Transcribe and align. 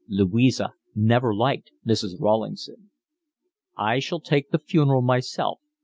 Louisa 0.07 0.73
never 0.95 1.31
liked 1.31 1.69
Mrs. 1.85 2.19
Rawlingson. 2.19 2.89
"I 3.77 3.99
shall 3.99 4.19
take 4.19 4.49
the 4.49 4.57
funeral 4.57 5.03
myself. 5.03 5.59